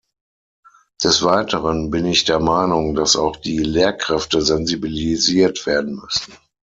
[1.03, 6.33] Des weiteren bin ich der Meinung, dass auch die Lehrkräfte sensibilisiert werden müssen.